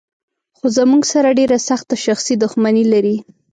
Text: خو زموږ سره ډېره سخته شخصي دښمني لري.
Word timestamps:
خو 0.57 0.65
زموږ 0.77 1.03
سره 1.13 1.29
ډېره 1.39 1.57
سخته 1.69 1.95
شخصي 2.05 2.33
دښمني 2.43 2.83
لري. 2.93 3.17